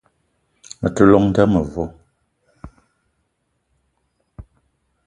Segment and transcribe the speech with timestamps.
[0.81, 1.85] Me te llong n'da mevo.